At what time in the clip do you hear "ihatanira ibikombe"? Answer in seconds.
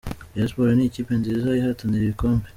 1.59-2.45